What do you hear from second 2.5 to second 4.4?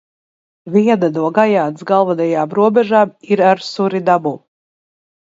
robežām ir ar Surinamu.